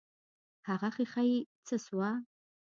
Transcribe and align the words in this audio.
هغه 0.67 0.89
ښيښه 0.95 1.21
يې 1.29 1.37
څه 1.67 1.75
سوه. 1.85 2.09